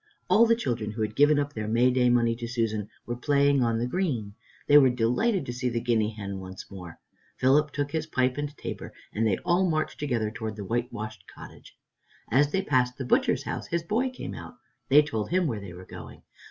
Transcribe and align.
All 0.31 0.47
the 0.47 0.55
children 0.55 0.89
who 0.93 1.03
had 1.03 1.15
given 1.15 1.37
up 1.37 1.53
their 1.53 1.67
Mayday 1.67 2.09
money 2.09 2.35
to 2.37 2.47
Susan 2.47 2.89
were 3.05 3.15
playing 3.15 3.61
on 3.61 3.77
the 3.77 3.85
green. 3.85 4.33
They 4.65 4.79
were 4.79 4.89
delighted 4.89 5.45
to 5.45 5.53
see 5.53 5.69
the 5.69 5.79
guinea 5.79 6.09
hen 6.09 6.39
once 6.39 6.71
more. 6.71 6.99
Philip 7.37 7.69
took 7.69 7.91
his 7.91 8.07
pipe 8.07 8.35
and 8.35 8.57
tabor 8.57 8.93
and 9.13 9.27
they 9.27 9.37
all 9.45 9.69
marched 9.69 9.99
together 9.99 10.31
towards 10.31 10.57
the 10.57 10.65
whitewashed 10.65 11.25
cottage. 11.27 11.77
As 12.31 12.49
they 12.51 12.63
passed 12.63 12.97
the 12.97 13.05
butcher's 13.05 13.43
house, 13.43 13.67
his 13.67 13.83
boy 13.83 14.09
came 14.09 14.33
out. 14.33 14.55
They 14.89 15.03
told 15.03 15.29
him 15.29 15.45
where 15.45 15.59
they 15.61 15.71
were 15.73 15.85
going. 15.85 16.23